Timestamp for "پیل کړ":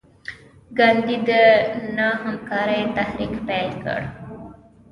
3.47-4.01